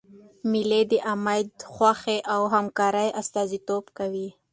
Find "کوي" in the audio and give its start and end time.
3.97-4.27